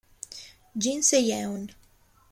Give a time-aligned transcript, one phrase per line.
[0.79, 1.63] Jin Se-yeon